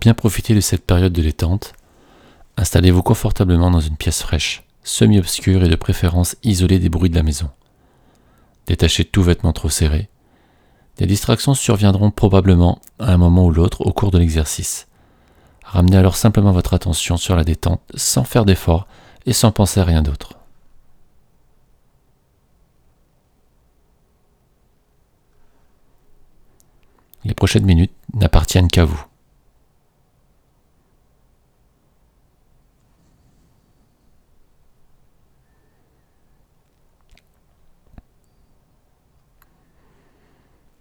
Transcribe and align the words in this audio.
bien 0.00 0.14
profiter 0.14 0.54
de 0.54 0.60
cette 0.60 0.84
période 0.84 1.12
de 1.12 1.22
détente, 1.22 1.74
installez-vous 2.56 3.02
confortablement 3.02 3.70
dans 3.70 3.80
une 3.80 3.96
pièce 3.96 4.22
fraîche, 4.22 4.64
semi-obscure 4.82 5.62
et 5.62 5.68
de 5.68 5.76
préférence 5.76 6.36
isolée 6.42 6.78
des 6.78 6.88
bruits 6.88 7.10
de 7.10 7.16
la 7.16 7.22
maison. 7.22 7.50
Détachez 8.66 9.04
tout 9.04 9.22
vêtement 9.22 9.52
trop 9.52 9.68
serré. 9.68 10.08
Des 10.96 11.06
distractions 11.06 11.54
surviendront 11.54 12.10
probablement 12.10 12.80
à 12.98 13.12
un 13.12 13.16
moment 13.16 13.44
ou 13.46 13.50
l'autre 13.50 13.86
au 13.86 13.92
cours 13.92 14.10
de 14.10 14.18
l'exercice. 14.18 14.88
Ramenez 15.64 15.96
alors 15.96 16.16
simplement 16.16 16.52
votre 16.52 16.74
attention 16.74 17.16
sur 17.16 17.36
la 17.36 17.44
détente 17.44 17.82
sans 17.94 18.24
faire 18.24 18.44
d'effort 18.44 18.86
et 19.26 19.32
sans 19.32 19.52
penser 19.52 19.80
à 19.80 19.84
rien 19.84 20.02
d'autre. 20.02 20.34
Les 27.24 27.34
prochaines 27.34 27.66
minutes 27.66 27.92
n'appartiennent 28.14 28.68
qu'à 28.68 28.84
vous. 28.84 29.04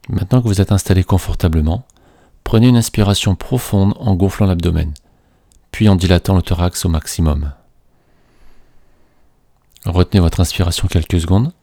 Maintenant 0.09 0.41
que 0.41 0.47
vous 0.47 0.59
êtes 0.59 0.71
installé 0.71 1.03
confortablement, 1.03 1.85
prenez 2.43 2.67
une 2.67 2.77
inspiration 2.77 3.35
profonde 3.35 3.93
en 3.99 4.15
gonflant 4.15 4.47
l'abdomen, 4.47 4.91
puis 5.71 5.87
en 5.87 5.95
dilatant 5.95 6.35
le 6.35 6.41
thorax 6.41 6.83
au 6.83 6.89
maximum. 6.89 7.53
Retenez 9.85 10.19
votre 10.19 10.39
inspiration 10.39 10.87
quelques 10.87 11.21
secondes, 11.21 11.53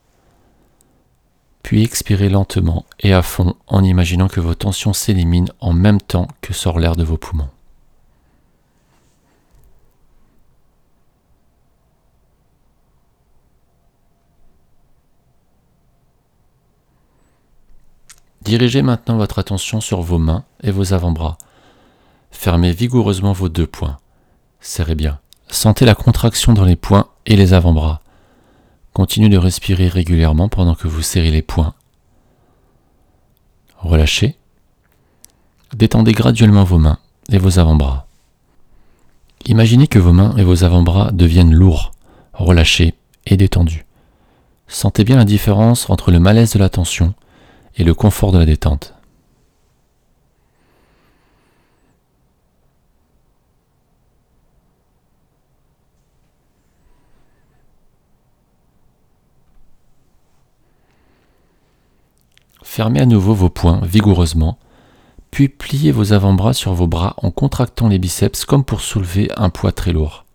puis 1.64 1.82
expirez 1.82 2.28
lentement 2.28 2.86
et 3.00 3.12
à 3.12 3.22
fond 3.22 3.56
en 3.66 3.82
imaginant 3.82 4.28
que 4.28 4.38
vos 4.38 4.54
tensions 4.54 4.92
s'éliminent 4.92 5.52
en 5.58 5.72
même 5.72 6.00
temps 6.00 6.28
que 6.40 6.54
sort 6.54 6.78
l'air 6.78 6.94
de 6.94 7.02
vos 7.02 7.16
poumons. 7.16 7.50
Dirigez 18.46 18.82
maintenant 18.82 19.16
votre 19.16 19.40
attention 19.40 19.80
sur 19.80 20.02
vos 20.02 20.18
mains 20.18 20.44
et 20.62 20.70
vos 20.70 20.92
avant-bras. 20.92 21.36
Fermez 22.30 22.70
vigoureusement 22.70 23.32
vos 23.32 23.48
deux 23.48 23.66
poings. 23.66 23.98
Serrez 24.60 24.94
bien. 24.94 25.18
Sentez 25.48 25.84
la 25.84 25.96
contraction 25.96 26.52
dans 26.52 26.64
les 26.64 26.76
poings 26.76 27.08
et 27.26 27.34
les 27.34 27.54
avant-bras. 27.54 28.02
Continuez 28.92 29.30
de 29.30 29.36
respirer 29.36 29.88
régulièrement 29.88 30.48
pendant 30.48 30.76
que 30.76 30.86
vous 30.86 31.02
serrez 31.02 31.32
les 31.32 31.42
poings. 31.42 31.74
Relâchez. 33.78 34.36
Détendez 35.74 36.12
graduellement 36.12 36.62
vos 36.62 36.78
mains 36.78 37.00
et 37.32 37.38
vos 37.38 37.58
avant-bras. 37.58 38.06
Imaginez 39.46 39.88
que 39.88 39.98
vos 39.98 40.12
mains 40.12 40.36
et 40.36 40.44
vos 40.44 40.62
avant-bras 40.62 41.10
deviennent 41.10 41.52
lourds, 41.52 41.90
relâchés 42.32 42.94
et 43.26 43.36
détendus. 43.36 43.86
Sentez 44.68 45.02
bien 45.02 45.16
la 45.16 45.24
différence 45.24 45.90
entre 45.90 46.12
le 46.12 46.20
malaise 46.20 46.52
de 46.52 46.60
la 46.60 46.68
tension 46.68 47.12
et 47.76 47.84
le 47.84 47.94
confort 47.94 48.32
de 48.32 48.38
la 48.38 48.46
détente. 48.46 48.94
Fermez 62.76 63.00
à 63.00 63.06
nouveau 63.06 63.32
vos 63.32 63.48
poings 63.48 63.80
vigoureusement, 63.84 64.58
puis 65.30 65.48
pliez 65.48 65.92
vos 65.92 66.12
avant-bras 66.12 66.52
sur 66.52 66.74
vos 66.74 66.86
bras 66.86 67.14
en 67.16 67.30
contractant 67.30 67.88
les 67.88 67.98
biceps 67.98 68.44
comme 68.44 68.64
pour 68.64 68.82
soulever 68.82 69.30
un 69.36 69.48
poids 69.48 69.72
très 69.72 69.92
lourd. 69.92 70.26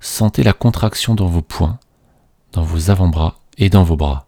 Sentez 0.00 0.42
la 0.42 0.54
contraction 0.54 1.14
dans 1.14 1.26
vos 1.26 1.42
poings, 1.42 1.78
dans 2.52 2.62
vos 2.62 2.90
avant-bras 2.90 3.36
et 3.58 3.68
dans 3.68 3.82
vos 3.82 3.96
bras. 3.96 4.25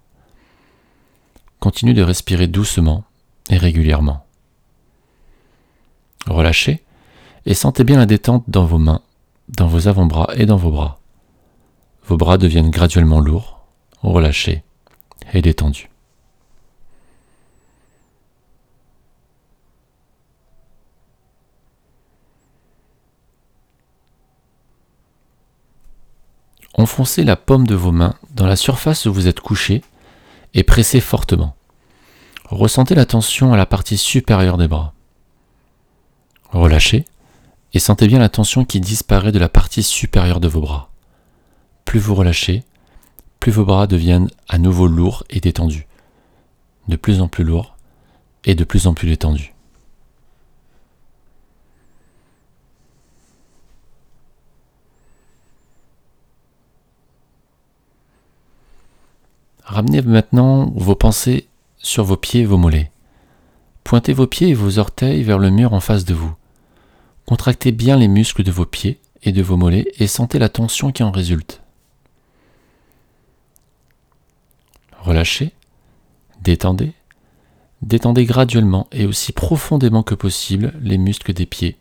Continuez 1.61 1.95
de 1.95 2.03
respirer 2.03 2.47
doucement 2.47 3.05
et 3.51 3.57
régulièrement. 3.57 4.25
Relâchez 6.27 6.85
et 7.47 7.55
sentez 7.55 7.85
bien 7.85 7.99
la 7.99 8.07
détente 8.07 8.45
dans 8.49 8.65
vos 8.65 8.79
mains, 8.79 9.03
dans 9.49 9.67
vos 9.67 9.89
avant-bras 9.89 10.29
et 10.37 10.47
dans 10.47 10.57
vos 10.57 10.71
bras. 10.71 11.01
Vos 12.05 12.17
bras 12.17 12.39
deviennent 12.39 12.71
graduellement 12.71 13.21
lourds, 13.21 13.67
relâchés 14.03 14.63
et 15.33 15.43
détendus. 15.43 15.91
Enfoncez 26.75 27.25
la 27.25 27.35
paume 27.35 27.67
de 27.67 27.75
vos 27.75 27.91
mains 27.91 28.15
dans 28.31 28.47
la 28.47 28.55
surface 28.55 29.07
où 29.07 29.13
vous 29.13 29.27
êtes 29.27 29.41
couché 29.41 29.83
et 30.55 30.63
pressez 30.63 31.01
fortement. 31.01 31.55
Ressentez 32.47 32.95
la 32.95 33.07
tension 33.07 33.53
à 33.53 33.57
la 33.57 33.67
partie 33.67 33.99
supérieure 33.99 34.57
des 34.57 34.69
bras. 34.69 34.95
Relâchez 36.51 37.05
et 37.75 37.79
sentez 37.79 38.07
bien 38.07 38.19
la 38.19 38.31
tension 38.31 38.65
qui 38.65 38.81
disparaît 38.81 39.33
de 39.33 39.39
la 39.39 39.49
partie 39.49 39.83
supérieure 39.83 40.41
de 40.41 40.49
vos 40.49 40.61
bras. 40.61 40.91
Plus 41.85 42.01
vous 42.01 42.15
relâchez, 42.15 42.65
plus 43.41 43.53
vos 43.53 43.65
bras 43.65 43.87
deviennent 43.87 44.31
à 44.49 44.59
nouveau 44.59 44.87
lourds 44.87 45.25
et 45.31 45.41
détendus. 45.41 45.87
De 46.89 46.97
plus 46.97 47.21
en 47.21 47.29
plus 47.29 47.45
lourds 47.45 47.77
et 48.45 48.55
de 48.55 48.65
plus 48.65 48.87
en 48.87 48.95
plus 48.95 49.09
détendus. 49.09 49.53
Ramenez 59.79 60.03
maintenant 60.03 60.73
vos 60.75 60.97
pensées 60.97 61.47
sur 61.77 62.03
vos 62.03 62.17
pieds 62.17 62.41
et 62.41 62.45
vos 62.45 62.57
mollets. 62.57 62.91
Pointez 63.85 64.13
vos 64.13 64.27
pieds 64.27 64.49
et 64.49 64.55
vos 64.55 64.81
orteils 64.81 65.23
vers 65.23 65.39
le 65.39 65.51
mur 65.51 65.73
en 65.73 65.79
face 65.79 66.05
de 66.05 66.15
vous. 66.15 66.35
Contractez 67.27 67.71
bien 67.71 67.97
les 67.97 68.09
muscles 68.09 68.43
de 68.43 68.51
vos 68.51 68.67
pieds 68.67 68.99
et 69.23 69.31
de 69.31 69.41
vos 69.41 69.57
mollets 69.57 69.87
et 70.01 70.09
sentez 70.09 70.41
la 70.41 70.49
tension 70.49 70.91
qui 70.91 71.05
en 71.05 71.13
résulte. 71.13 71.63
Relâchez, 75.01 75.53
détendez, 76.43 76.93
détendez 77.81 78.25
graduellement 78.25 78.89
et 78.91 79.07
aussi 79.07 79.31
profondément 79.31 80.03
que 80.03 80.17
possible 80.17 80.75
les 80.81 80.99
muscles 80.99 81.35
des 81.35 81.47
pieds 81.47 81.77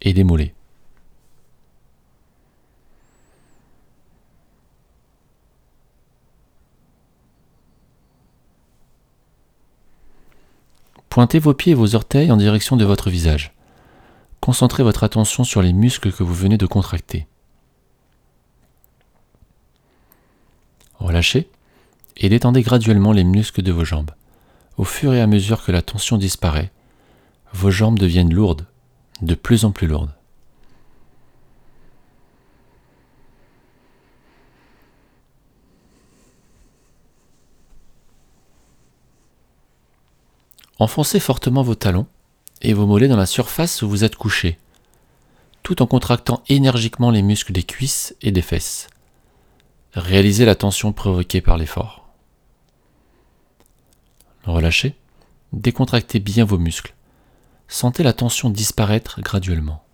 et 0.00 0.14
des 0.14 0.24
mollets. 0.24 0.54
Pointez 11.14 11.38
vos 11.38 11.54
pieds 11.54 11.70
et 11.70 11.76
vos 11.76 11.94
orteils 11.94 12.32
en 12.32 12.36
direction 12.36 12.76
de 12.76 12.84
votre 12.84 13.08
visage. 13.08 13.54
Concentrez 14.40 14.82
votre 14.82 15.04
attention 15.04 15.44
sur 15.44 15.62
les 15.62 15.72
muscles 15.72 16.10
que 16.10 16.24
vous 16.24 16.34
venez 16.34 16.58
de 16.58 16.66
contracter. 16.66 17.28
Relâchez 20.98 21.48
et 22.16 22.28
détendez 22.28 22.62
graduellement 22.62 23.12
les 23.12 23.22
muscles 23.22 23.62
de 23.62 23.70
vos 23.70 23.84
jambes. 23.84 24.10
Au 24.76 24.82
fur 24.82 25.14
et 25.14 25.20
à 25.20 25.28
mesure 25.28 25.64
que 25.64 25.70
la 25.70 25.82
tension 25.82 26.18
disparaît, 26.18 26.72
vos 27.52 27.70
jambes 27.70 28.00
deviennent 28.00 28.34
lourdes, 28.34 28.66
de 29.22 29.36
plus 29.36 29.64
en 29.64 29.70
plus 29.70 29.86
lourdes. 29.86 30.16
Enfoncez 40.78 41.20
fortement 41.20 41.62
vos 41.62 41.74
talons 41.74 42.06
et 42.62 42.72
vos 42.72 42.86
mollets 42.86 43.08
dans 43.08 43.16
la 43.16 43.26
surface 43.26 43.82
où 43.82 43.88
vous 43.88 44.04
êtes 44.04 44.16
couché, 44.16 44.58
tout 45.62 45.82
en 45.82 45.86
contractant 45.86 46.42
énergiquement 46.48 47.10
les 47.10 47.22
muscles 47.22 47.52
des 47.52 47.62
cuisses 47.62 48.16
et 48.22 48.32
des 48.32 48.42
fesses. 48.42 48.88
Réalisez 49.92 50.44
la 50.44 50.56
tension 50.56 50.92
provoquée 50.92 51.40
par 51.40 51.56
l'effort. 51.56 52.08
Relâchez, 54.44 54.96
décontractez 55.52 56.18
bien 56.18 56.44
vos 56.44 56.58
muscles. 56.58 56.94
Sentez 57.68 58.02
la 58.02 58.12
tension 58.12 58.50
disparaître 58.50 59.20
graduellement. 59.20 59.84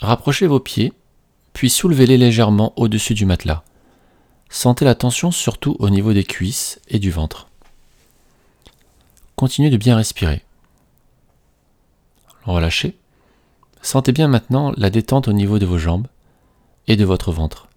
Rapprochez 0.00 0.46
vos 0.46 0.60
pieds, 0.60 0.92
puis 1.52 1.70
soulevez-les 1.70 2.18
légèrement 2.18 2.72
au-dessus 2.76 3.14
du 3.14 3.24
matelas. 3.24 3.64
Sentez 4.48 4.84
la 4.84 4.94
tension 4.94 5.30
surtout 5.30 5.76
au 5.78 5.90
niveau 5.90 6.12
des 6.12 6.24
cuisses 6.24 6.80
et 6.88 6.98
du 6.98 7.10
ventre. 7.10 7.48
Continuez 9.34 9.70
de 9.70 9.76
bien 9.76 9.96
respirer. 9.96 10.42
Relâchez. 12.44 12.96
Sentez 13.82 14.12
bien 14.12 14.28
maintenant 14.28 14.72
la 14.76 14.90
détente 14.90 15.28
au 15.28 15.32
niveau 15.32 15.58
de 15.58 15.66
vos 15.66 15.78
jambes 15.78 16.06
et 16.86 16.96
de 16.96 17.04
votre 17.04 17.32
ventre. 17.32 17.68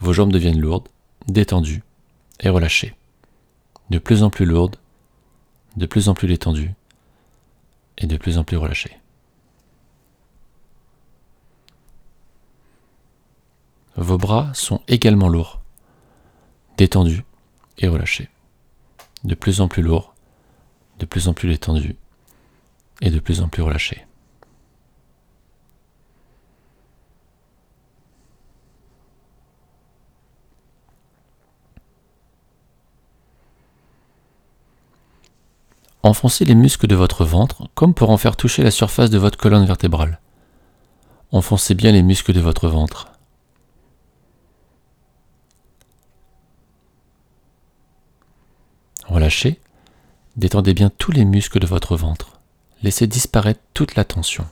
Vos 0.00 0.12
jambes 0.12 0.32
deviennent 0.32 0.60
lourdes, 0.60 0.88
détendues 1.26 1.82
et 2.40 2.48
relâchées. 2.48 2.94
De 3.90 3.98
plus 3.98 4.22
en 4.22 4.30
plus 4.30 4.44
lourdes 4.44 4.76
de 5.78 5.86
plus 5.86 6.08
en 6.08 6.14
plus 6.14 6.28
détendu 6.28 6.74
et 7.96 8.06
de 8.06 8.16
plus 8.16 8.36
en 8.36 8.44
plus 8.44 8.56
relâché. 8.56 8.98
Vos 13.96 14.18
bras 14.18 14.50
sont 14.54 14.80
également 14.86 15.28
lourds, 15.28 15.57
détendus 16.78 17.24
et 17.76 17.88
relâchés. 17.88 18.30
De 19.24 19.34
plus 19.34 19.60
en 19.60 19.68
plus 19.68 19.82
lourds, 19.82 20.14
de 21.00 21.06
plus 21.06 21.28
en 21.28 21.34
plus 21.34 21.48
détendus 21.48 21.96
et 23.02 23.10
de 23.10 23.18
plus 23.18 23.40
en 23.40 23.48
plus 23.48 23.62
relâchés. 23.62 24.06
Enfoncez 36.04 36.44
les 36.44 36.54
muscles 36.54 36.86
de 36.86 36.94
votre 36.94 37.24
ventre 37.24 37.68
comme 37.74 37.92
pour 37.92 38.10
en 38.10 38.16
faire 38.16 38.36
toucher 38.36 38.62
la 38.62 38.70
surface 38.70 39.10
de 39.10 39.18
votre 39.18 39.36
colonne 39.36 39.66
vertébrale. 39.66 40.20
Enfoncez 41.32 41.74
bien 41.74 41.90
les 41.90 42.04
muscles 42.04 42.32
de 42.32 42.40
votre 42.40 42.68
ventre. 42.68 43.17
Détendez 50.36 50.74
bien 50.74 50.90
tous 50.90 51.12
les 51.12 51.24
muscles 51.24 51.58
de 51.58 51.66
votre 51.66 51.96
ventre. 51.96 52.40
Laissez 52.82 53.06
disparaître 53.06 53.60
toute 53.74 53.96
la 53.96 54.04
tension. 54.04 54.46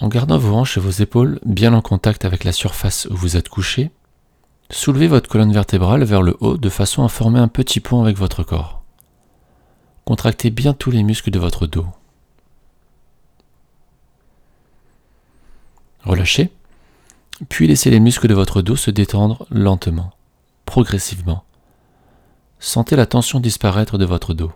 En 0.00 0.08
gardant 0.08 0.38
vos 0.38 0.54
hanches 0.54 0.76
et 0.76 0.80
vos 0.80 0.90
épaules 0.90 1.38
bien 1.44 1.72
en 1.72 1.80
contact 1.80 2.24
avec 2.24 2.44
la 2.44 2.52
surface 2.52 3.06
où 3.10 3.16
vous 3.16 3.36
êtes 3.36 3.48
couché, 3.48 3.90
soulevez 4.70 5.06
votre 5.06 5.28
colonne 5.28 5.52
vertébrale 5.52 6.04
vers 6.04 6.22
le 6.22 6.36
haut 6.40 6.56
de 6.56 6.68
façon 6.68 7.04
à 7.04 7.08
former 7.08 7.38
un 7.38 7.48
petit 7.48 7.80
pont 7.80 8.02
avec 8.02 8.16
votre 8.18 8.42
corps. 8.42 8.83
Contractez 10.04 10.50
bien 10.50 10.74
tous 10.74 10.90
les 10.90 11.02
muscles 11.02 11.30
de 11.30 11.38
votre 11.38 11.66
dos. 11.66 11.86
Relâchez, 16.02 16.52
puis 17.48 17.66
laissez 17.66 17.90
les 17.90 18.00
muscles 18.00 18.28
de 18.28 18.34
votre 18.34 18.60
dos 18.60 18.76
se 18.76 18.90
détendre 18.90 19.46
lentement, 19.50 20.12
progressivement. 20.66 21.44
Sentez 22.58 22.96
la 22.96 23.06
tension 23.06 23.40
disparaître 23.40 23.96
de 23.96 24.04
votre 24.04 24.34
dos. 24.34 24.52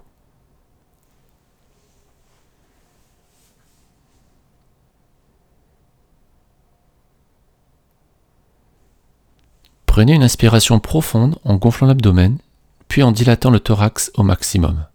Prenez 9.87 10.13
une 10.13 10.23
inspiration 10.23 10.79
profonde 10.79 11.39
en 11.45 11.57
gonflant 11.57 11.87
l'abdomen, 11.87 12.39
puis 12.87 13.03
en 13.03 13.11
dilatant 13.11 13.51
le 13.51 13.59
thorax 13.59 14.13
au 14.15 14.23
maximum. 14.23 14.88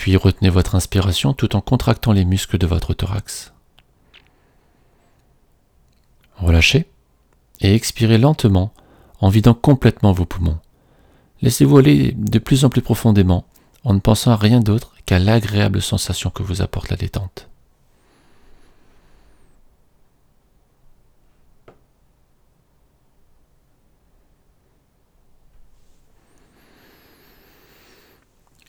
Puis 0.00 0.16
retenez 0.16 0.48
votre 0.48 0.76
inspiration 0.76 1.34
tout 1.34 1.54
en 1.56 1.60
contractant 1.60 2.12
les 2.12 2.24
muscles 2.24 2.56
de 2.56 2.66
votre 2.66 2.94
thorax. 2.94 3.52
Relâchez 6.38 6.88
et 7.60 7.74
expirez 7.74 8.16
lentement 8.16 8.72
en 9.20 9.28
vidant 9.28 9.52
complètement 9.52 10.12
vos 10.12 10.24
poumons. 10.24 10.58
Laissez-vous 11.42 11.76
aller 11.76 12.12
de 12.12 12.38
plus 12.38 12.64
en 12.64 12.70
plus 12.70 12.80
profondément 12.80 13.44
en 13.84 13.92
ne 13.92 13.98
pensant 13.98 14.30
à 14.30 14.36
rien 14.36 14.60
d'autre 14.60 14.94
qu'à 15.04 15.18
l'agréable 15.18 15.82
sensation 15.82 16.30
que 16.30 16.42
vous 16.42 16.62
apporte 16.62 16.88
la 16.88 16.96
détente. 16.96 17.49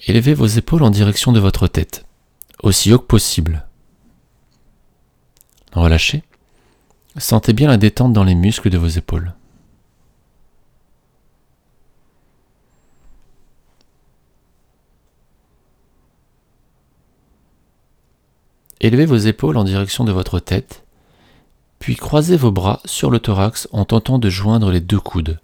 Élevez 0.07 0.33
vos 0.33 0.47
épaules 0.47 0.81
en 0.81 0.89
direction 0.89 1.31
de 1.31 1.39
votre 1.39 1.67
tête, 1.67 2.05
aussi 2.63 2.91
haut 2.91 2.97
que 2.97 3.05
possible. 3.05 3.67
Relâchez. 5.73 6.23
Sentez 7.17 7.53
bien 7.53 7.67
la 7.67 7.77
détente 7.77 8.11
dans 8.11 8.23
les 8.23 8.33
muscles 8.33 8.71
de 8.71 8.79
vos 8.79 8.87
épaules. 8.87 9.35
Élevez 18.79 19.05
vos 19.05 19.17
épaules 19.17 19.57
en 19.57 19.63
direction 19.63 20.03
de 20.03 20.11
votre 20.11 20.39
tête, 20.39 20.83
puis 21.77 21.95
croisez 21.95 22.37
vos 22.37 22.51
bras 22.51 22.81
sur 22.85 23.11
le 23.11 23.19
thorax 23.19 23.67
en 23.71 23.85
tentant 23.85 24.17
de 24.17 24.29
joindre 24.29 24.71
les 24.71 24.81
deux 24.81 24.99
coudes. 24.99 25.39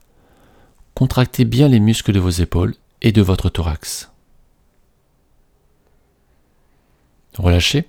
Contractez 0.95 1.45
bien 1.45 1.67
les 1.67 1.79
muscles 1.79 2.13
de 2.13 2.19
vos 2.19 2.31
épaules 2.31 2.73
et 3.03 3.11
de 3.11 3.21
votre 3.21 3.49
thorax. 3.49 4.09
Relâchez. 7.37 7.87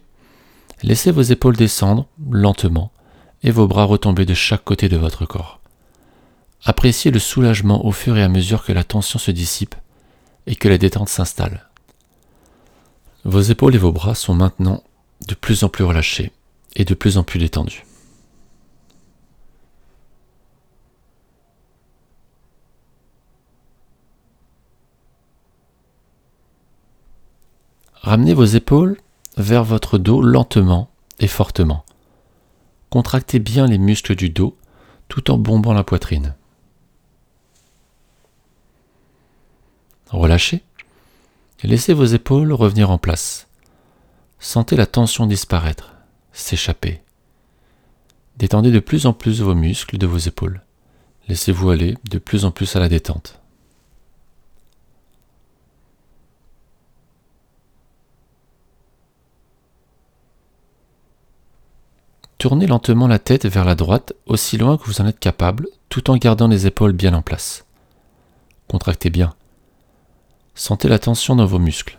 Laissez 0.82 1.10
vos 1.10 1.22
épaules 1.22 1.56
descendre 1.56 2.06
lentement 2.30 2.92
et 3.42 3.50
vos 3.50 3.66
bras 3.66 3.84
retomber 3.84 4.26
de 4.26 4.34
chaque 4.34 4.64
côté 4.64 4.88
de 4.88 4.96
votre 4.96 5.26
corps. 5.26 5.60
Appréciez 6.64 7.10
le 7.10 7.18
soulagement 7.18 7.84
au 7.86 7.92
fur 7.92 8.16
et 8.16 8.22
à 8.22 8.28
mesure 8.28 8.64
que 8.64 8.72
la 8.72 8.84
tension 8.84 9.18
se 9.18 9.30
dissipe 9.30 9.74
et 10.46 10.56
que 10.56 10.68
la 10.68 10.78
détente 10.78 11.08
s'installe. 11.08 11.68
Vos 13.24 13.40
épaules 13.40 13.74
et 13.74 13.78
vos 13.78 13.92
bras 13.92 14.14
sont 14.14 14.34
maintenant 14.34 14.82
de 15.26 15.34
plus 15.34 15.64
en 15.64 15.68
plus 15.68 15.84
relâchés 15.84 16.32
et 16.76 16.84
de 16.84 16.94
plus 16.94 17.18
en 17.18 17.24
plus 17.24 17.38
détendus. 17.38 17.84
Ramenez 27.94 28.32
vos 28.32 28.44
épaules 28.44 28.96
vers 29.38 29.64
votre 29.64 29.99
dos 29.99 30.20
lentement 30.20 30.90
et 31.20 31.29
fortement. 31.29 31.85
Contractez 32.90 33.38
bien 33.38 33.67
les 33.67 33.79
muscles 33.79 34.17
du 34.17 34.31
dos 34.31 34.56
tout 35.08 35.31
en 35.31 35.38
bombant 35.38 35.73
la 35.73 35.85
poitrine. 35.85 36.35
Relâchez. 40.11 40.62
Laissez 41.62 41.93
vos 41.93 42.05
épaules 42.05 42.52
revenir 42.52 42.90
en 42.90 42.99
place. 42.99 43.47
Sentez 44.38 44.76
la 44.76 44.87
tension 44.87 45.26
disparaître, 45.26 45.95
s'échapper. 46.33 47.02
Détendez 48.37 48.71
de 48.71 48.78
plus 48.78 49.07
en 49.07 49.12
plus 49.12 49.40
vos 49.40 49.54
muscles 49.54 49.99
de 49.99 50.07
vos 50.07 50.18
épaules. 50.18 50.62
Laissez-vous 51.28 51.71
aller 51.71 51.97
de 52.09 52.18
plus 52.18 52.45
en 52.45 52.52
plus 52.52 52.76
à 52.76 52.80
la 52.80 52.88
détente. 52.88 53.40
Tournez 62.38 62.68
lentement 62.68 63.09
la 63.09 63.18
tête 63.18 63.47
vers 63.47 63.64
la 63.64 63.75
droite 63.75 64.12
aussi 64.26 64.59
loin 64.59 64.78
que 64.78 64.85
vous 64.85 65.00
en 65.00 65.07
êtes 65.07 65.18
capable, 65.18 65.66
tout 65.88 66.09
en 66.09 66.16
gardant 66.16 66.47
les 66.47 66.68
épaules 66.68 66.92
bien 66.92 67.12
en 67.14 67.23
place. 67.23 67.64
Contractez 68.68 69.11
bien. 69.11 69.35
Sentez 70.54 70.88
la 70.88 71.00
tension 71.00 71.35
dans 71.35 71.47
vos 71.47 71.59
muscles. 71.59 71.99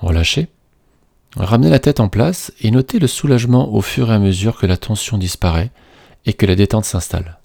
Relâchez. 0.00 0.48
Ramenez 1.36 1.70
la 1.70 1.78
tête 1.78 2.00
en 2.00 2.08
place 2.08 2.52
et 2.60 2.70
notez 2.70 2.98
le 2.98 3.06
soulagement 3.06 3.72
au 3.72 3.82
fur 3.82 4.10
et 4.10 4.14
à 4.14 4.18
mesure 4.18 4.56
que 4.56 4.66
la 4.66 4.78
tension 4.78 5.18
disparaît 5.18 5.70
et 6.24 6.32
que 6.32 6.46
la 6.46 6.54
détente 6.54 6.84
s'installe. 6.86 7.38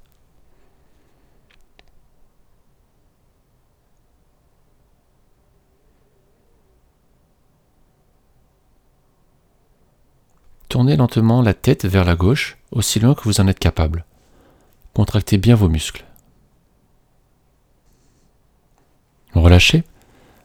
Tournez 10.77 10.96
lentement 10.96 11.41
la 11.41 11.55
tête 11.55 11.88
vers 11.88 12.05
la 12.05 12.15
gauche, 12.15 12.55
aussi 12.72 13.00
loin 13.00 13.15
que 13.15 13.24
vous 13.24 13.41
en 13.41 13.48
êtes 13.48 13.57
capable. 13.57 14.05
Contractez 14.93 15.39
bien 15.39 15.55
vos 15.55 15.69
muscles. 15.69 16.05
Relâchez. 19.34 19.84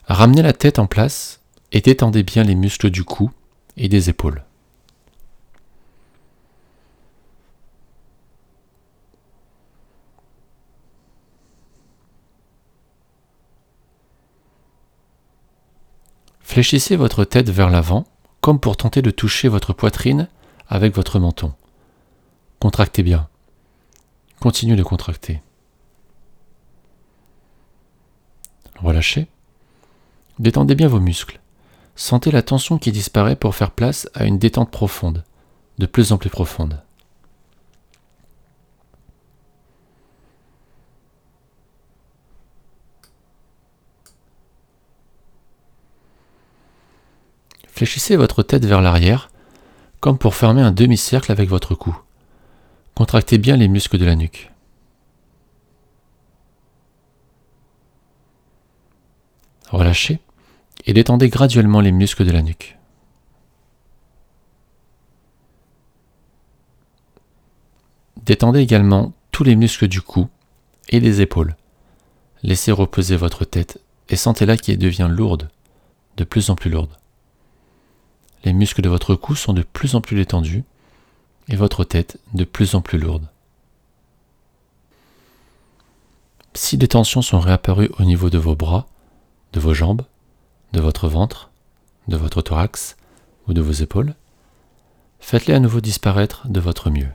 Ramenez 0.07 0.41
la 0.41 0.55
tête 0.55 0.79
en 0.79 0.87
place 0.87 1.43
et 1.71 1.83
détendez 1.83 2.23
bien 2.23 2.45
les 2.45 2.55
muscles 2.55 2.89
du 2.89 3.05
cou 3.05 3.31
et 3.77 3.91
des 3.91 4.09
épaules. 4.09 4.43
Fléchissez 16.41 16.97
votre 16.97 17.27
tête 17.27 17.51
vers 17.51 17.69
l'avant 17.69 18.07
comme 18.43 18.61
pour 18.61 18.77
tenter 18.77 19.01
de 19.01 19.11
toucher 19.11 19.49
votre 19.49 19.73
poitrine 19.73 20.29
avec 20.69 20.95
votre 20.95 21.19
menton. 21.19 21.55
Contractez 22.61 23.03
bien. 23.03 23.29
Continuez 24.41 24.77
de 24.77 24.83
contracter. 24.83 25.41
Relâchez. 28.77 29.29
Détendez 30.41 30.75
bien 30.75 30.89
vos 30.89 30.99
muscles. 30.99 31.41
Sentez 31.95 32.33
la 32.33 32.43
tension 32.43 32.79
qui 32.79 32.91
disparaît 32.91 33.37
pour 33.37 33.55
faire 33.55 33.71
place 33.71 34.09
à 34.13 34.25
une 34.25 34.39
détente 34.39 34.73
profonde, 34.73 35.23
de 35.79 35.87
plus 35.87 36.11
en 36.11 36.19
plus 36.19 36.31
profonde. 36.31 36.83
Fléchissez 47.73 48.17
votre 48.17 48.43
tête 48.43 48.67
vers 48.67 48.83
l'arrière, 48.83 49.31
comme 50.01 50.19
pour 50.19 50.35
fermer 50.35 50.61
un 50.61 50.73
demi-cercle 50.73 51.33
avec 51.33 51.49
votre 51.49 51.75
cou. 51.75 51.99
Contractez 52.95 53.39
bien 53.39 53.57
les 53.57 53.67
muscles 53.67 53.97
de 53.97 54.05
la 54.05 54.15
nuque. 54.15 54.51
Relâchez 59.71 60.21
et 60.85 60.93
détendez 60.93 61.31
graduellement 61.31 61.81
les 61.81 61.93
muscles 61.93 62.27
de 62.27 62.31
la 62.31 62.43
nuque. 62.43 62.77
Détendez 68.23 68.61
également 68.61 69.15
tous 69.31 69.45
les 69.45 69.57
muscles 69.57 69.89
du 69.89 70.03
cou 70.03 70.29
et 70.91 71.01
des 71.01 71.23
épaules. 71.23 71.57
Laissez 72.43 72.71
reposer 72.71 73.17
votre 73.17 73.47
tête 73.47 73.81
et 74.11 74.17
sentez-la 74.17 74.59
qui 74.59 74.77
devient 74.77 75.09
lourde, 75.11 75.49
de 76.19 76.25
plus 76.25 76.51
en 76.51 76.55
plus 76.55 76.69
lourde. 76.69 76.99
Les 78.45 78.53
muscles 78.53 78.83
de 78.83 78.89
votre 78.89 79.15
cou 79.15 79.35
sont 79.35 79.53
de 79.53 79.63
plus 79.63 79.95
en 79.95 80.01
plus 80.01 80.17
détendus 80.17 80.65
et 81.49 81.57
votre 81.57 81.85
tête 81.85 82.19
de 82.35 82.45
plus 82.45 82.75
en 82.75 82.81
plus 82.81 82.99
lourde. 82.99 83.29
Si 86.55 86.77
des 86.77 86.89
tensions 86.89 87.23
sont 87.23 87.41
réapparues 87.41 87.91
au 87.99 88.05
niveau 88.05 88.31
de 88.31 88.39
vos 88.39 88.57
bras, 88.57 88.87
de 89.53 89.61
vos 89.61 89.75
jambes, 89.75 90.03
de 90.73 90.81
votre 90.81 91.09
ventre, 91.09 91.51
de 92.09 92.17
votre 92.17 92.43
thorax 92.43 92.97
ou 93.47 93.53
de 93.53 93.61
vos 93.61 93.73
épaules, 93.73 94.15
faites-les 95.21 95.55
à 95.55 95.61
nouveau 95.61 95.81
disparaître 95.81 96.49
de 96.49 96.61
votre 96.61 96.91
mieux. 96.91 97.11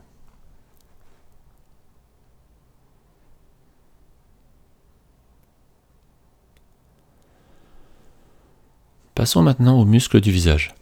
Passons 9.13 9.41
maintenant 9.41 9.79
aux 9.79 9.85
muscles 9.85 10.21
du 10.21 10.31
visage. 10.31 10.75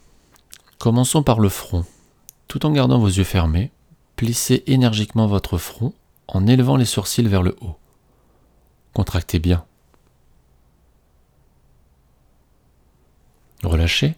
Commençons 0.78 1.24
par 1.24 1.40
le 1.40 1.50
front. 1.50 1.86
Tout 2.48 2.66
en 2.66 2.72
gardant 2.72 3.00
vos 3.00 3.08
yeux 3.08 3.24
fermés, 3.24 3.72
plissez 4.16 4.64
énergiquement 4.68 5.28
votre 5.28 5.58
front 5.58 5.94
en 6.28 6.48
élevant 6.48 6.78
les 6.78 6.86
sourcils 6.86 7.28
vers 7.28 7.44
le 7.44 7.56
haut. 7.62 7.76
Contractez 8.94 9.40
bien. 9.40 9.66
Relâchez. 13.64 14.16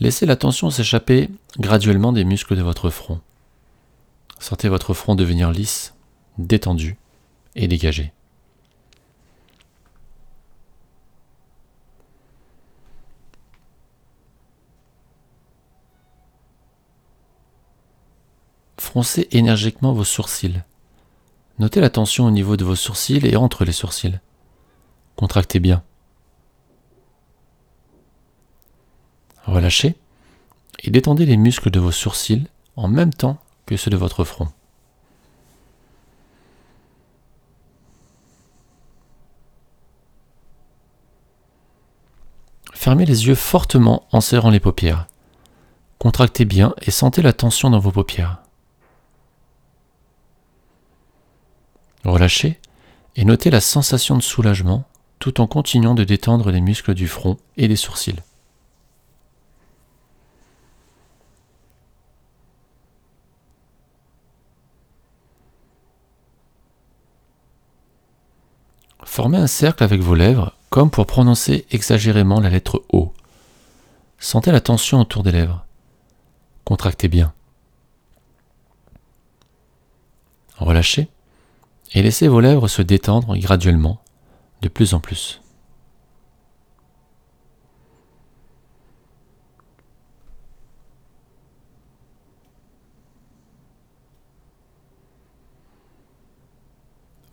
Laissez 0.00 0.26
la 0.26 0.36
tension 0.36 0.70
s'échapper 0.70 1.28
graduellement 1.58 2.12
des 2.12 2.24
muscles 2.24 2.56
de 2.56 2.62
votre 2.62 2.90
front. 2.90 3.20
Sentez 4.38 4.68
votre 4.68 4.94
front 4.94 5.14
devenir 5.14 5.52
lisse, 5.52 5.94
détendu 6.38 6.96
et 7.54 7.68
dégagé. 7.68 8.12
Froncez 18.94 19.26
énergiquement 19.32 19.92
vos 19.92 20.04
sourcils. 20.04 20.62
Notez 21.58 21.80
la 21.80 21.90
tension 21.90 22.26
au 22.26 22.30
niveau 22.30 22.56
de 22.56 22.64
vos 22.64 22.76
sourcils 22.76 23.26
et 23.26 23.34
entre 23.34 23.64
les 23.64 23.72
sourcils. 23.72 24.20
Contractez 25.16 25.58
bien. 25.58 25.82
Relâchez 29.46 29.96
et 30.84 30.92
détendez 30.92 31.26
les 31.26 31.36
muscles 31.36 31.72
de 31.72 31.80
vos 31.80 31.90
sourcils 31.90 32.46
en 32.76 32.86
même 32.86 33.12
temps 33.12 33.38
que 33.66 33.76
ceux 33.76 33.90
de 33.90 33.96
votre 33.96 34.22
front. 34.22 34.46
Fermez 42.72 43.06
les 43.06 43.26
yeux 43.26 43.34
fortement 43.34 44.06
en 44.12 44.20
serrant 44.20 44.50
les 44.50 44.60
paupières. 44.60 45.08
Contractez 45.98 46.44
bien 46.44 46.76
et 46.82 46.92
sentez 46.92 47.22
la 47.22 47.32
tension 47.32 47.70
dans 47.70 47.80
vos 47.80 47.90
paupières. 47.90 48.43
Relâchez 52.04 52.60
et 53.16 53.24
notez 53.24 53.50
la 53.50 53.60
sensation 53.60 54.16
de 54.16 54.22
soulagement 54.22 54.84
tout 55.18 55.40
en 55.40 55.46
continuant 55.46 55.94
de 55.94 56.04
détendre 56.04 56.50
les 56.50 56.60
muscles 56.60 56.94
du 56.94 57.08
front 57.08 57.38
et 57.56 57.66
des 57.66 57.76
sourcils. 57.76 58.20
Formez 69.04 69.38
un 69.38 69.46
cercle 69.46 69.84
avec 69.84 70.00
vos 70.00 70.14
lèvres 70.14 70.54
comme 70.70 70.90
pour 70.90 71.06
prononcer 71.06 71.66
exagérément 71.70 72.40
la 72.40 72.50
lettre 72.50 72.82
O. 72.92 73.14
Sentez 74.18 74.50
la 74.50 74.60
tension 74.60 75.00
autour 75.00 75.22
des 75.22 75.30
lèvres. 75.30 75.64
Contractez 76.64 77.08
bien. 77.08 77.32
Relâchez 80.58 81.08
et 81.94 82.02
laissez 82.02 82.26
vos 82.26 82.40
lèvres 82.40 82.66
se 82.68 82.82
détendre 82.82 83.36
graduellement, 83.36 84.02
de 84.62 84.68
plus 84.68 84.94
en 84.94 85.00
plus. 85.00 85.40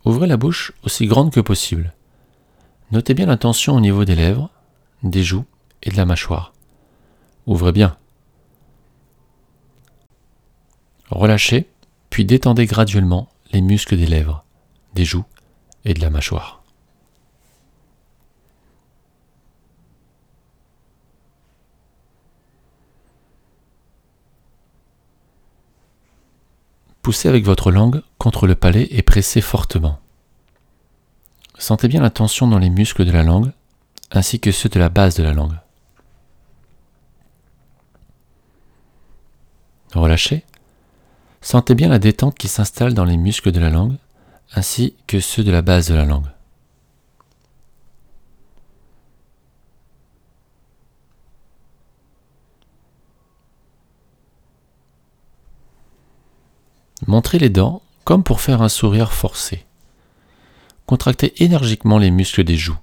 Ouvrez 0.05 0.27
la 0.27 0.37
bouche 0.37 0.73
aussi 0.83 1.07
grande 1.07 1.31
que 1.31 1.39
possible. 1.39 1.93
Notez 2.91 3.13
bien 3.13 3.25
la 3.25 3.37
tension 3.37 3.75
au 3.75 3.79
niveau 3.79 4.05
des 4.05 4.15
lèvres, 4.15 4.49
des 5.03 5.23
joues 5.23 5.45
et 5.81 5.89
de 5.89 5.97
la 5.97 6.05
mâchoire. 6.05 6.53
Ouvrez 7.47 7.71
bien. 7.71 7.97
Relâchez, 11.09 11.67
puis 12.09 12.25
détendez 12.25 12.65
graduellement 12.65 13.29
les 13.51 13.61
muscles 13.61 13.97
des 13.97 14.05
lèvres 14.05 14.43
des 14.93 15.05
joues 15.05 15.25
et 15.85 15.93
de 15.93 16.01
la 16.01 16.09
mâchoire. 16.09 16.61
Poussez 27.01 27.27
avec 27.27 27.45
votre 27.45 27.71
langue 27.71 28.03
contre 28.19 28.45
le 28.45 28.55
palais 28.55 28.87
et 28.91 29.01
pressez 29.01 29.41
fortement. 29.41 29.99
Sentez 31.57 31.87
bien 31.87 32.01
la 32.01 32.11
tension 32.11 32.47
dans 32.47 32.59
les 32.59 32.69
muscles 32.69 33.05
de 33.05 33.11
la 33.11 33.23
langue 33.23 33.51
ainsi 34.11 34.39
que 34.39 34.51
ceux 34.51 34.69
de 34.69 34.79
la 34.79 34.89
base 34.89 35.15
de 35.15 35.23
la 35.23 35.33
langue. 35.33 35.57
Relâchez. 39.93 40.45
Sentez 41.41 41.75
bien 41.75 41.89
la 41.89 41.99
détente 41.99 42.37
qui 42.37 42.47
s'installe 42.47 42.93
dans 42.93 43.05
les 43.05 43.17
muscles 43.17 43.51
de 43.51 43.59
la 43.59 43.69
langue 43.69 43.97
ainsi 44.53 44.95
que 45.07 45.19
ceux 45.19 45.43
de 45.43 45.51
la 45.51 45.61
base 45.61 45.87
de 45.87 45.95
la 45.95 46.05
langue. 46.05 46.27
Montrez 57.07 57.39
les 57.39 57.49
dents 57.49 57.81
comme 58.03 58.23
pour 58.23 58.41
faire 58.41 58.61
un 58.61 58.69
sourire 58.69 59.11
forcé. 59.11 59.65
Contractez 60.85 61.43
énergiquement 61.43 61.97
les 61.97 62.11
muscles 62.11 62.43
des 62.43 62.57
joues. 62.57 62.77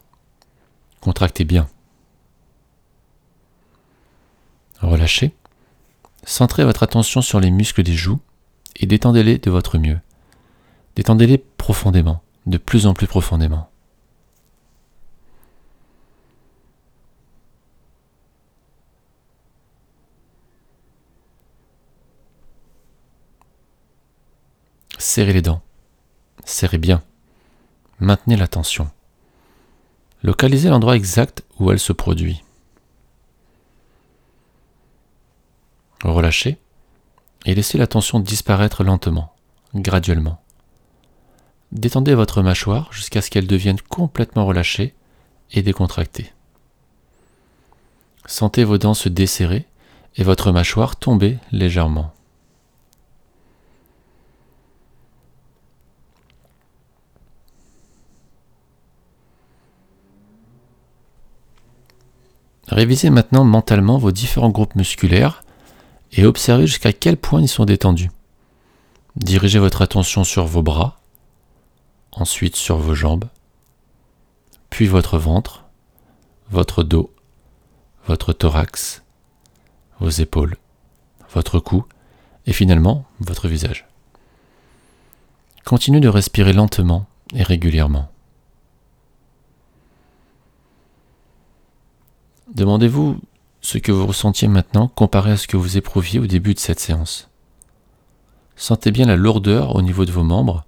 Contractez 1.01 1.45
bien. 1.45 1.69
Relâchez. 4.81 5.35
Centrez 6.25 6.65
votre 6.65 6.83
attention 6.83 7.23
sur 7.23 7.41
les 7.41 7.51
muscles 7.51 7.83
des 7.83 7.95
joues 7.95 8.21
et 8.77 8.87
détendez-les 8.87 9.39
de 9.39 9.51
votre 9.51 9.79
mieux. 9.79 9.99
Détendez-les 10.99 11.39
profondément, 11.39 12.25
de 12.47 12.59
plus 12.59 12.89
en 12.89 12.93
plus 12.93 13.07
profondément. 13.07 13.71
Serrez 24.99 25.33
les 25.33 25.41
dents. 25.41 25.63
Serrez 26.45 26.79
bien. 26.79 27.05
Maintenez 28.01 28.37
la 28.37 28.49
tension. 28.49 28.91
Localisez 30.25 30.69
l'endroit 30.69 30.97
exact 30.97 31.45
où 31.61 31.71
elle 31.71 31.79
se 31.79 31.93
produit. 31.93 32.43
Relâchez 36.03 36.59
et 37.47 37.55
laissez 37.55 37.79
la 37.79 37.87
tension 37.87 38.19
disparaître 38.19 38.83
lentement, 38.83 39.33
graduellement. 39.77 40.43
Détendez 41.73 42.15
votre 42.15 42.43
mâchoire 42.43 42.93
jusqu'à 42.93 43.21
ce 43.21 43.31
qu'elle 43.31 43.47
devienne 43.47 43.81
complètement 43.81 44.47
relâchée 44.47 44.95
et 45.53 45.63
décontracter. 45.63 46.33
Sentez 48.27 48.65
vos 48.65 48.79
dents 48.79 48.95
se 48.95 49.09
desserrer 49.09 49.67
et 50.17 50.23
votre 50.23 50.53
mâchoire 50.53 50.97
tomber 50.97 51.39
légèrement. 51.53 52.13
Révisez 62.69 63.09
maintenant 63.09 63.45
mentalement 63.45 63.97
vos 63.97 64.13
différents 64.13 64.51
groupes 64.51 64.75
musculaires 64.75 65.43
et 66.13 66.27
observez 66.27 66.67
jusqu'à 66.67 66.93
quel 66.93 67.17
point 67.17 67.41
ils 67.41 67.49
sont 67.49 67.65
détendus. 67.65 68.11
Dirigez 69.17 69.59
votre 69.59 69.83
attention 69.83 70.23
sur 70.23 70.45
vos 70.45 70.63
bras, 70.63 70.98
ensuite 72.21 72.57
sur 72.57 72.77
vos 72.77 72.95
jambes, 72.95 73.27
puis 74.71 74.87
votre 74.87 75.19
ventre, 75.19 75.65
votre 76.51 76.83
dos, 76.83 77.13
votre 78.07 78.33
thorax, 78.33 79.03
vos 80.01 80.11
épaules, 80.11 80.57
votre 81.33 81.59
cou 81.59 81.85
et 82.47 82.53
finalement 82.53 83.05
votre 83.21 83.49
visage. 83.49 83.87
Continuez 85.65 86.01
de 86.01 86.09
respirer 86.09 86.53
lentement 86.53 87.07
et 87.35 87.43
régulièrement. 87.43 88.11
Demandez-vous 92.55 93.21
ce 93.61 93.77
que 93.77 93.93
vous 93.93 94.07
ressentiez 94.07 94.49
maintenant 94.49 94.89
comparé 94.89 95.33
à 95.33 95.37
ce 95.37 95.47
que 95.47 95.59
vous 95.59 95.77
éprouviez 95.77 96.19
au 96.19 96.27
début 96.27 96.55
de 96.55 96.59
cette 96.59 96.81
séance. 96.81 97.29
Sentez 98.57 98.91
bien 98.91 99.07
la 99.07 99.17
lourdeur 99.17 99.77
au 99.77 99.83
niveau 99.83 100.07
de 100.07 100.11
vos 100.11 100.25
membres 100.25 100.65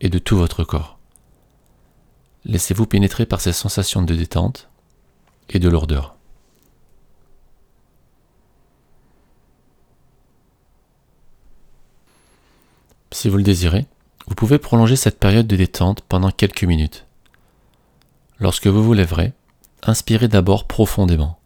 et 0.00 0.08
de 0.08 0.18
tout 0.18 0.36
votre 0.36 0.64
corps. 0.64 0.98
Laissez-vous 2.44 2.86
pénétrer 2.86 3.26
par 3.26 3.40
ces 3.40 3.52
sensations 3.52 4.02
de 4.02 4.14
détente 4.14 4.68
et 5.50 5.58
de 5.58 5.68
lourdeur. 5.68 6.16
Si 13.10 13.28
vous 13.28 13.38
le 13.38 13.42
désirez, 13.42 13.86
vous 14.26 14.34
pouvez 14.34 14.58
prolonger 14.58 14.94
cette 14.94 15.18
période 15.18 15.46
de 15.46 15.56
détente 15.56 16.02
pendant 16.02 16.30
quelques 16.30 16.64
minutes. 16.64 17.06
Lorsque 18.38 18.66
vous 18.66 18.84
vous 18.84 18.92
lèverez, 18.92 19.32
inspirez 19.82 20.28
d'abord 20.28 20.66
profondément. 20.66 21.38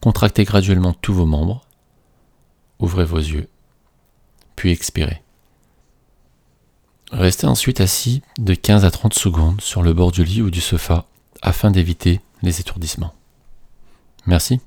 Contractez 0.00 0.44
graduellement 0.44 0.92
tous 0.92 1.14
vos 1.14 1.26
membres. 1.26 1.64
Ouvrez 2.80 3.04
vos 3.04 3.18
yeux. 3.18 3.48
Puis 4.56 4.72
expirez. 4.72 5.21
Restez 7.12 7.46
ensuite 7.46 7.82
assis 7.82 8.22
de 8.38 8.54
15 8.54 8.86
à 8.86 8.90
30 8.90 9.12
secondes 9.12 9.60
sur 9.60 9.82
le 9.82 9.92
bord 9.92 10.12
du 10.12 10.24
lit 10.24 10.40
ou 10.40 10.50
du 10.50 10.62
sofa 10.62 11.04
afin 11.42 11.70
d'éviter 11.70 12.20
les 12.42 12.60
étourdissements. 12.60 13.12
Merci. 14.26 14.60